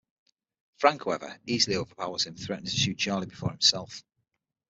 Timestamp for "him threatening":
2.25-2.71